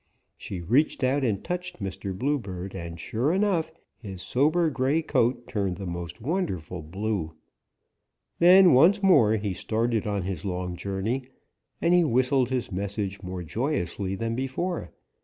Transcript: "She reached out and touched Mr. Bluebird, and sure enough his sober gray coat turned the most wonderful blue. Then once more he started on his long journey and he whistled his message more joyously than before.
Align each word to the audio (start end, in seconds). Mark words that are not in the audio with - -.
"She 0.35 0.61
reached 0.61 1.03
out 1.03 1.23
and 1.23 1.43
touched 1.43 1.79
Mr. 1.79 2.17
Bluebird, 2.17 2.73
and 2.73 2.99
sure 2.99 3.31
enough 3.31 3.69
his 3.99 4.23
sober 4.23 4.71
gray 4.71 5.03
coat 5.03 5.47
turned 5.47 5.77
the 5.77 5.85
most 5.85 6.19
wonderful 6.19 6.81
blue. 6.81 7.35
Then 8.39 8.73
once 8.73 9.03
more 9.03 9.35
he 9.35 9.53
started 9.53 10.07
on 10.07 10.23
his 10.23 10.43
long 10.43 10.75
journey 10.75 11.27
and 11.79 11.93
he 11.93 12.03
whistled 12.03 12.49
his 12.49 12.71
message 12.71 13.21
more 13.21 13.43
joyously 13.43 14.15
than 14.15 14.33
before. 14.35 14.91